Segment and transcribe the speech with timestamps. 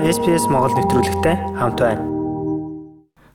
[0.00, 2.00] SPS Монгол нэвтрүүлэгтэй хамт байна.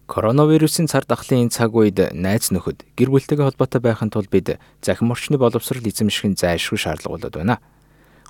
[0.09, 5.13] Коронавирусын цар тахлын энэ цаг үед найз нөхөд гэр бүлтэйгээ холбоотой байхын тулд бид захин
[5.13, 7.61] орчны боловсрол эзэмших зайлшгүй шаардлага болоод байна.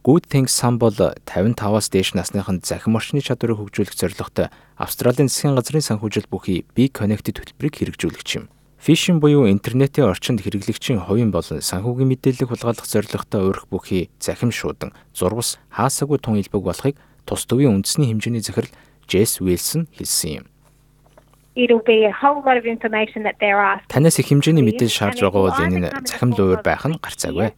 [0.03, 5.87] Good Things Sun бол 55-аас дээш насныханд захин орчны чадварыг хөгжүүлэх зорилготой Австралийн засгийн газрын
[5.87, 8.51] санхүүжилт бүхий Be Connected хөтөлбөрийг хэрэгжүүлэгч юм.
[8.83, 14.93] Фишинг буюу интернетийн орчинд хэрэглэгчийн хувийн болон санхүүгийн мэдээллийг хулгайлах зорилготой өөрөх бүхий захим шуудан,
[15.15, 18.71] зурвас, хаасаагүй тун илбэг болохыг тус төвийн үндэсний хэмжээний захирал
[19.09, 20.45] Jess Wilson хэлсэн юм.
[23.87, 27.55] Танаас их хэмжээний мэдээлэл шаардж байгаа бол энэ нь захим луур байх нь гарцаагүй.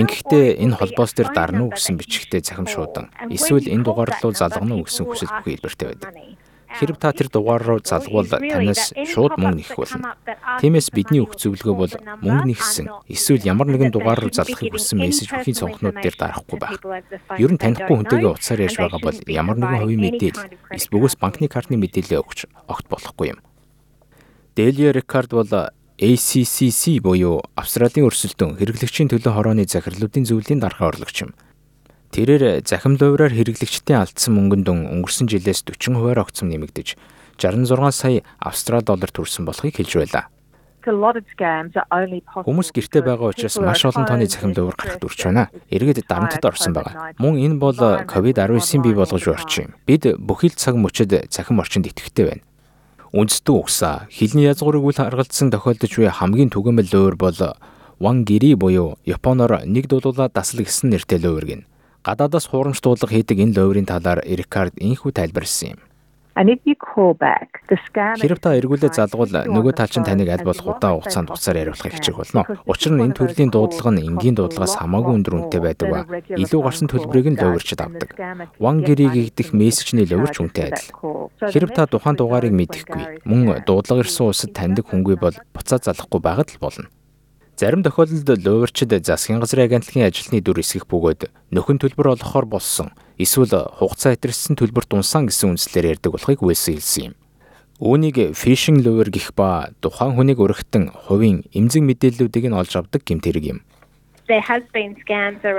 [0.00, 4.80] Ингэхдээ энэ холбоос дээр дарна уу гэсэн бичгтээ захим шуудан эсвэл энэ дугаар руу залгана
[4.80, 6.10] уу гэсэн хүсэл бүхий хэлбэртэй байдаг.
[6.70, 10.14] Хэрв та тэр дугаар руу залгуул танаас шууд мөнгө нэх болно.
[10.62, 15.34] Тиймээс бидний өгөх зөвлөгөө бол мөнгө нэгсэн эсвэл ямар нэгэн дугаар руу залгахыг хүссэн мессеж
[15.34, 16.78] бүхий цонхнууд дээр дарахгүй байх.
[17.38, 20.46] Ер нь танихгүй хүнтэйгээ утсаар ярьж байгаа бол ямар нэгэн хувийн мэдээлэл
[20.78, 23.38] эсвэл бөгөөс банкны картны мэдээлэл өгч огт болохгүй юм.
[24.54, 25.50] Delia Ricard бол
[26.00, 31.36] ACCC буюу Австралийн өрсөлдөөн хэрэглэгчийн төлөө хорооны захирлуудын зөвлөлийн дарга орлогч юм.
[32.10, 36.98] Тэрээр захим лувраар хэрэглэгчдийн алдсан мөнгөнд өнгөрсөн жилээс 40 хувиар огцом нэмэгдэж
[37.38, 40.26] 66 сая австрал доллар төрсөн болохыг хэлж байлаа.
[40.82, 45.54] Хүмүүс гэртээ байгаа учраас маш олон тооны захим лувр гарахд үрч байна.
[45.70, 47.14] Эргээд дарамтд орсон байгаа.
[47.20, 49.78] Мөн энэ бол COVID-19-ийн бий болгож орчин.
[49.86, 52.42] Бид бүхэл цаг мөчид захим орчинд идэвхтэй байна.
[53.14, 57.38] Үндэстэн угсаа хилний язгуурыг үл харгалзсан тохиолдож буй хамгийн түгээмэл лувр бол
[58.00, 61.62] Вангири буюу Японоор нэг дуулуулаа даслаг гэсэн нэртэй лувр гин
[62.06, 65.80] гадаадаас хуурамч дуудлага хийдэг энэ ловрын талаар Рикард инхүү тайлбарлсан юм.
[66.40, 72.16] Хэрв та эргүүлээ залгуул нөгөө тал чинь таныг аль болох удаан хугацаанд уцаар яриулахыг хичээх
[72.16, 72.46] болно.
[72.64, 76.00] Учир нь энэ төрлийн дуудлага нь энгийн дуудлагаас хамаагүй өндөр үнэтэй байдаг ба
[76.40, 78.14] илүү гарсан төлбөрийг нь ловрчд авдаг.
[78.62, 80.88] One gig гэх мессежний ловрч үнэтэй адил.
[81.50, 86.54] Хэрв та тухайн дугаарыг мэдэхгүй мөн дуудлага ирсэн улсад таньдаг хүнгүй бол буцаад залахгүй байгаад
[86.54, 86.88] л болно.
[87.60, 92.88] Зарим тохиолдолд луурчид засгийн газрын агентлагийн ажилтны дүр эсгэх бөгөөд нөхөн төлбөр олгохоор болсон
[93.20, 97.14] эсвэл хугацаа хэтэрсэн төлбөр дунсан гэсэн үндслээр ярьдаг болохыг Уэлсэн хэлсэн юм.
[97.76, 103.44] Үүнийг фишинг лувер гэх ба тухайн хүнийг өргөтөн хувийн эмзэг мэдээллүүдийг нь олж авдаг гэмтэрэг
[103.52, 103.60] юм.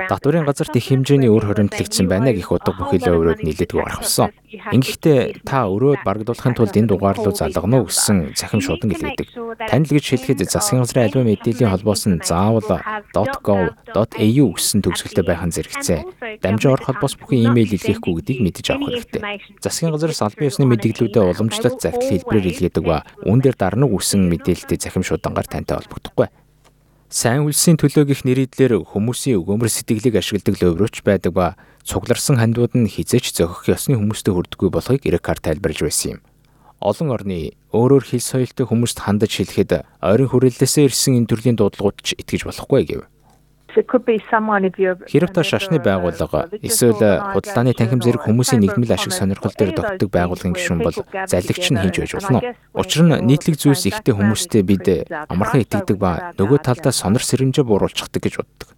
[0.08, 4.32] Татварын газарт их хэмжээний өр хоригдлогдсон байна гэх утга бүхэлээ өрөөд нийлээдгүй гарах болсон.
[4.72, 9.28] Ингэхдээ та өрөөд барагдуулахын тулд энэ дугаар руу залгана уу гэсэн захим шуудан гэлээдэг.
[9.68, 12.64] Танил гэж хэлэхэд засгийн газрын аливаа мэдээллийн холбоос нь заавал
[13.12, 16.40] .gov.au гэсэн төгсгөлтэй байх нь зэрэгцээ.
[16.40, 19.20] Дамжин орох холбоос бүхэн имэйл илгээхгүй гэдгийг мэдэж авах хэрэгтэй.
[19.60, 24.78] Засгийн газраас албан ёсны мэдээллүүдэд уламжлалт загтал хэлбэрээр илгээдэг ба үүн дээр дарна үсэн мэдээлэлтэй
[24.80, 26.28] захим шуудангаар тантай холбогдохгүй.
[27.12, 32.88] Сайн үлсийн төлөө гих нэрийдлэр хүмүүсийн өгөөмөр сэтгэлийг ашигладаг лөврөөч байдаг ба цугларсан хандууд нь
[32.88, 36.20] хизээч зохих ёсны хүмүүстэй хүрдэггүй болохыг Ирекар тайлбарлаж байсан юм.
[36.80, 42.16] Олон орны өөрөөр хэл соёлтой хүмүүст хандаж хэлэхэд ойрын хүрээллээсээ ирсэн энэ төрлийн дуудлагууд ч
[42.16, 43.04] итгэж болохгүй гэв.
[45.08, 47.00] Хэрв та шашны байгууллага эсвэл
[47.32, 50.96] худалдааны танхим зэрэг хүмүүсийн нийгмэл ашиг сонирхол дээр тогтдог байгууллагын гишүүн бол
[51.26, 52.40] залливч нь хийж байж болно.
[52.76, 58.20] Учир нь нийтлэг зүйлс ихтэй хүмүүстэй бид амархан итгэдэг ба нөгөө талдаа сонор сэрэмжээ бууруулчихдаг
[58.20, 58.68] гэж боддог.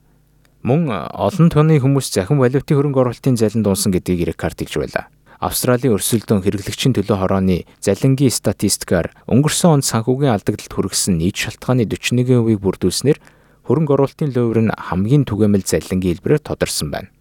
[0.65, 5.13] Мөн олон тооны хүмүүс захин валютын хөрөнгө оруулалтын залин дуунсан гэдгийг Рикард хэлж байлаа.
[5.45, 12.65] Австралийн өрсөлдөөн хэрэглэгчийн төлөө хорооны залингийн статистикаар өнгөрсөн онд санхүүгийн алдагдлалд хүргэсэн нийт шалтгааны 41%-ийг
[12.65, 13.21] бүрдүүлснээр
[13.65, 17.14] хөрөнгө оруулалтын луйвар нь хамгийн түгээмэл залингийн хэлбэрээр тодорсон байна.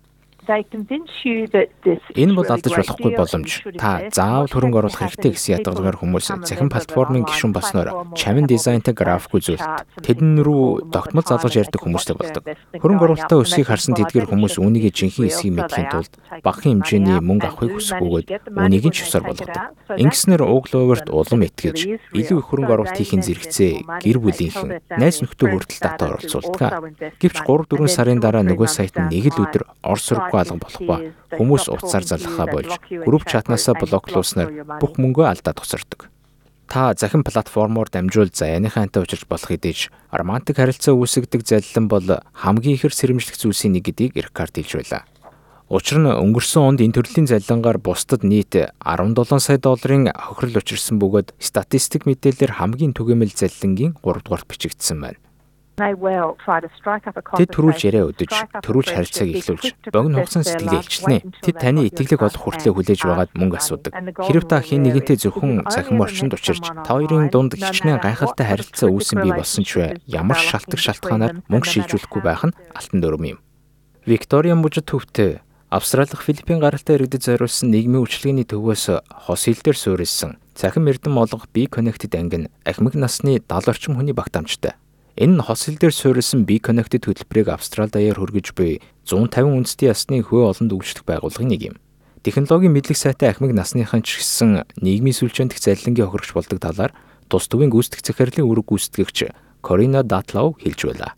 [2.15, 3.49] Энэ бол алдаж болохгүй боломж.
[3.79, 9.39] Та заавал хөрөнгө оруулах хэрэгтэй гэсэн ятгалгаар хүмүүс захин платформын гишүүн болсноор чамин дизайнтай график
[9.39, 12.43] үзүүлэлт тэдэн рүү тогтмол залгаж ярьдаг хүмүүстэй болдог.
[12.75, 16.11] Хөрөнгө оруулалтаа өсөхийг харсан тэдгэр хүмүүс үүнийг жинхэнэ эсхийг мэдхийн тулд
[16.43, 19.71] багахан хэмжээний мөнгө авахыг хүсэх бөгөөд үүнийг нь чусаар болгодог.
[19.95, 21.77] Ингэснээр уг ловерт улам итгэж
[22.11, 26.71] илүү их хөрөнгө оруулалт хийхин зэрэгцээ гэр бүлийнхэн найз нөхдөд хүртэл татаа оролцуулдаг.
[27.21, 30.57] Гэвч 3 4 сарын дараа нөгөө сайт нь нэг л өдөр Орос руу болохгүй алга
[30.57, 32.71] болох ба хүмүүс утсаар залхахаа болж
[33.05, 34.49] групп чатнаасаа блоклуулснаар
[34.81, 36.09] бүх мөнгөө алдаад тусардаг.
[36.67, 42.79] Та захин платформоор дамжуул заяаныхаа антай учирч болох хэдиж романтик харилцаа үүсгдэг залилан бол хамгийн
[42.79, 45.03] ихэр сэрэмжлэх зүйлсийн нэг гэдгийг Рикард хэлж байлаа.
[45.69, 51.35] Учир нь өнгөрсөн онд энэ төрлийн залилангаар бусдад нийт 17 сая долларын хохирол учирсан бөгөөд
[51.37, 55.19] статистик мэдээлэлээр хамгийн түгээмэл залилангийн 3 дугаарт бичигдсэн байна.
[55.73, 58.29] Тэд төрүүлж яриа өдөж,
[58.61, 61.17] төрүүлж харилцааг эхлүүлж, богино хугацаанд сэтгэлээ илчлэнэ.
[61.41, 63.93] Тэд таны итгэлэг олох хүртлээр хүлээж байгаад мөнгө асуудаг.
[64.21, 69.17] Хэрв та хэн нэгэнтэй зөвхөн цахим орчинд учирч, та хоёрын дунд хичнээн гайхалтай харилцаа үүсэн
[69.25, 73.39] бий болсон ч бай, ямар шалтгаан шалтгаанаар мөнгө шилжүүлэхгүй байх нь алтан дөрөм юм.
[74.05, 75.41] Викториан мужид төвтэй
[75.73, 80.37] Австралих Филиппин гаралтай иргэдэд зориулсан нийгмийн үйлчлэгээний төвөөс хос хил дээр суурилсан.
[80.53, 84.77] Цахим эрдэм олгох би connected анги нь ахмад насны 70 орчим хүний багтаамжтай.
[85.13, 89.93] Энэ нь хос хил дээр суурилсан би connected хөтөлбөрийг Австрал даяар хүргэж буй 150 үндэсний
[89.93, 91.75] ясны хөө олонд үйлчлэх байгууллагын нэг юм.
[92.25, 96.97] Технологийн мэдлэг сайтай ахмад насныхан ч гэсэн нийгмийн сүлжээнд заллингийн хохирогч болдог талаар
[97.29, 99.17] тус төвийн гүйцэтгэх захирлын үүрэг гүйцэтгэгч
[99.61, 101.13] Корина Датлов хэлж байлаа.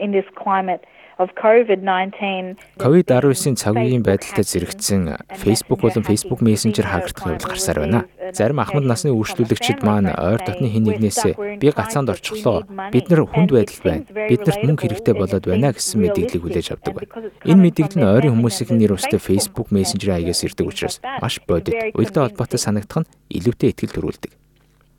[0.00, 7.26] In this climate of COVID-19 COVID-19-ийн цаг үеийн байдалтай зэрэгцсэн Facebook болон Facebook Messenger хаагдах
[7.26, 8.00] явдал гарсаар байна.
[8.34, 12.68] Зарим ахмад насны үйлчлүүлэгчид маань ойр дотны хэн нэгнээсээ би гацаанд орчихлоо.
[12.92, 14.04] Бид нар хүнд байдалд байна.
[14.28, 17.32] Биднэрт мөнгө хэрэгтэй болоод байна гэсэн мэдээллийг хүлээж авдаг байна.
[17.48, 22.28] Энэ мэдээлэл нь ойрын хүмүүсийн нэр устай Facebook Messenger хаягаас ирдэг учраас маш бодит, уялдаа
[22.28, 24.32] холбоотой санагдах нь илүүтэй ихтгэл төрүүлдэг.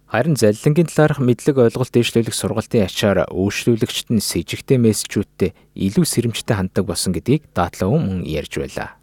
[0.10, 6.06] Харин заллингийн талаарх мэдлэг ойлголт дэвшлүүлэх сургалтын ачаар үйлчлүүлэгчд нь с ิจ гтэй мессежүүдтэй илүү
[6.06, 8.96] сэрэмжтэй ханддаг болсон гэдгийг даатлаа мөн ярьж байлаа.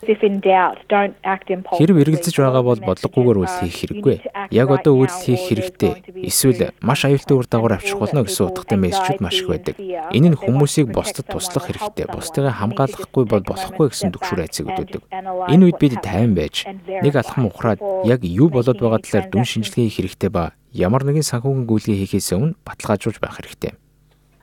[0.00, 4.16] Хэрв эргэлзэж байгаа бол бодлогогүйгээр үйл хийх хэрэггүй.
[4.48, 6.24] Яг одоо үйл хийх хэрэгтэй.
[6.24, 9.76] Эсвэл маш аюултай үр дагавар авчрах болно гэсэн утгатай мессежүүд маш их байдаг.
[9.76, 12.08] Энэ нь хүмүүсийг бусдад туслах хэрэгтэй.
[12.08, 15.04] Бусдыгаа хамгаалахгүй бол болохгүй гэсэн төгшөр айцыг өгдөг.
[15.52, 19.84] Энэ үед бид тайван байж нэг алхам ухраад яг юу болоод байгаа талаар дүн шинжилгээ
[19.84, 23.76] хийх хэрэгтэй ба ямар нэгэн санхүүгийн гүйлгээ хийхээс өмнө баталгаажуулж байх хэрэгтэй.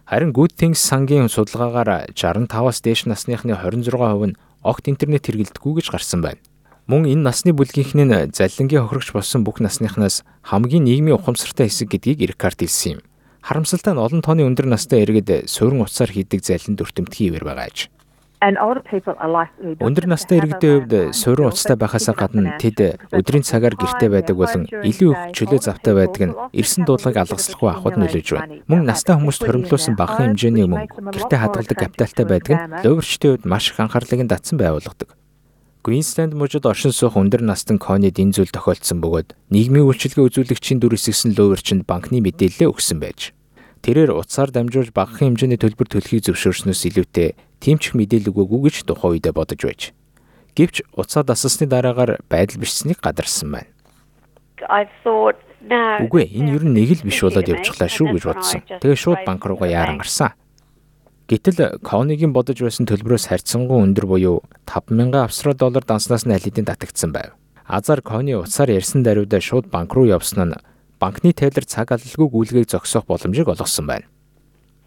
[0.07, 6.21] Харин Good Things сангийн судалгаагаар 65-аас дээш насныхны 26% нь огт интернет хэрэглэдэггүй гэж гарсан
[6.21, 6.42] байна.
[6.88, 12.31] Мөн энэ насны бүлгийнхний нь заллингийн хохирогч болсон бүх насныхнаас хамгийн нийгмийн ухамсартай хэсэг гэдгийг
[12.31, 13.01] Рикард хэлсэн юм.
[13.44, 17.92] Харамсалтай нь олон тооны өндөр настай иргэд суурин утсаар хийдэг заллинд өртөмтгий ивэр байгаа аж.
[18.38, 25.10] Өндөр настай иргэдийн хувьд суурин утастай байхаас гадна тэд өдрийн цагаар гэртээ байдаг болон илүү
[25.10, 28.62] их чөлөө завтай байдаг нь эрсэн дуудлагыг алгаслахгүй авахд нөлөөж байна.
[28.69, 33.74] Мөн настай хүмүүст хоримтлуулсан багахан хэмжээний мөнгө гэртээ хадгалдаг капиталтай байдаг нь ловерчдын хувьд маш
[33.74, 35.18] их анхаарлыг татсан байгуулгадаг.
[35.81, 41.00] Queensland мужид оршин суух өндөр настан Конид энэ зүйл тохиолдсон бөгөөд нийгмийн үйлчилгээ үзүүлэгчийн дүр
[41.00, 43.31] эсгсэн ловерчинд банкны мэдээлэл өгсөн байж.
[43.81, 49.33] Тэрээр утсаар дамжуулж багахан хэмжээний төлбөр төлөхийг зөвшөөрснөөс илүүтэй тимчих мэдээлэл өгөөгүй гэж тухайн үедээ
[49.33, 49.81] бодож байж.
[50.57, 53.69] Гэвч уцаа дасалсны дараагаар байдал бичсэнийг гадарсан байна.
[56.01, 58.62] Үгүй энэ ер нь нэг л биш болоод явчихлаа шүү гэж бодсон.
[58.65, 60.33] Тэгээ шууд банк руугаа яаран гарсан.
[61.27, 66.65] Гэтэл Конигийн бодож байсан төлбөрөөс харьцангуй өндөр буюу 5000 австрал доллар данснаас нь аль хэдийн
[66.65, 67.35] татагдсан байв.
[67.68, 70.59] Азар Кони уцаар ярьсан даруйдаа шууд банк руу явсан нь
[71.00, 74.06] банкны тайлбар цаг алалгүй гүйлгээг зогсоох боломжийг олгосон байна.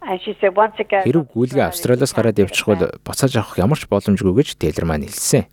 [0.01, 5.45] Хэрв гүйлгээ Австралиас гараад явчихвал буцааж авах ямар ч боломжгүй гэж Тейлер маань хэлсэн.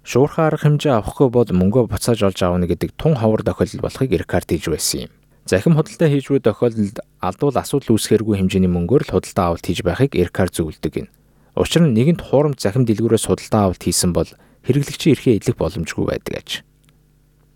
[0.00, 4.48] Шуурхай арга хэмжээ авахгүй бол мөнгөө буцааж олж аавна гэдэг тун ховор тохиолдол болохыг Рикард
[4.48, 5.12] хийж байсан юм.
[5.44, 10.16] Захим худалдаа хийж буй тохиолдолд алдвал асуудал үүсэхэргүй хэмжээний мөнгөөр л худалдаа авалт хийж байхыг
[10.16, 11.08] Рикард зөвлөдөг юм.
[11.52, 14.30] Учир нь нэгэнт хуурамч захим дэлгүүрээс худалдаа авалт хийсэн бол
[14.64, 16.50] хэрэглэгчийн эрхээ эдлэх боломжгүй байдаг аж.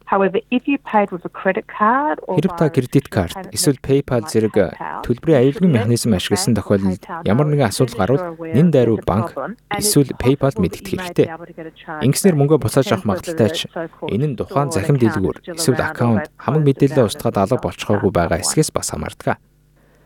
[0.05, 4.29] However, if you paid with a credit card or Хэрэг та кредит карт эсвэл PayPal
[4.29, 9.33] зэрэг төлбөрийн аюулгүй механизм ашигласан тохиолдолд ямар нэгэн асуудал гарвал нэн дайруу банк
[9.73, 11.27] эсвэл PayPal мэдэгдэх хэрэгтэй.
[12.05, 13.59] Ингэснээр мөнгөө буцааж авах магадaltaй ч
[14.05, 18.93] энэ нь тухайн захим дэлгүүр эсвэл аккаунт хамаг мэдээлэлээ устгаад алга болчихоогүй байгаа эсгээс бас
[18.93, 19.41] хамаардаг.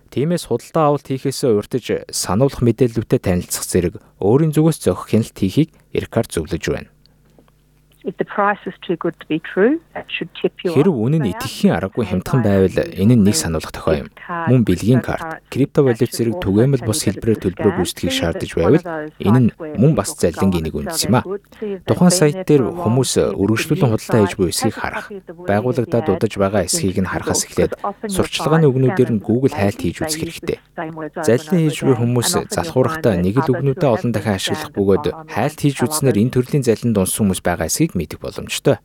[0.09, 6.33] Тиймээс худалдаа авалт хийхээсээ урьдчилан сануулгах мэдээллүүдэд танилцах зэрэг өөрийн зүгээс зохих хяналт хийхийг Рикард
[6.33, 6.88] зөвлөж байна.
[10.71, 14.09] Хэрв үнэн нь итгэхийн аргагүй хямдхан байвал энэ нь нэг сануулгах тохио юм.
[14.47, 18.87] Мөн бэлгийн карт, криптовалют зэрэг түгээмэл бус хэлбэрээр төлбөрөө гүйцэтгэхийг шаардаж байвал
[19.19, 19.49] энэ нь
[19.83, 21.26] мөн бас залингийн нэг үндэс юм а.
[21.90, 25.11] Тухайн сайт дээр хүмүүс өргөжлүүлэн худалдаа хийж буй эсхийг харах,
[25.50, 30.59] байгууллагадаа дудаж байгаа эсхийг нь харахаас эхлээд сурчлагын үгнүүдээр нь Google хайлт хийж үзэх хэрэгтэй.
[31.26, 36.23] Залин хийж буй хүмүүс залхуурахтаа нэг л үгнүүдээ олон дахин ашиглах бөгөөд хайлт хийж үзснээр
[36.23, 38.78] энэ төрлийн залин дунс хүмүүс байгаа эсхийг мэдэх боломжтой.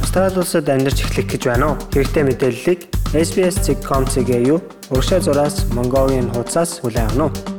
[0.00, 1.76] Австрали улсад амьдарч эхлэх гэж байна уу?
[1.92, 2.80] Хэрэгтэй мэдээллийг
[3.14, 7.53] SBS.com.cg юу урагшаа зураас Mongolian хуудасаас хүлээн авах нь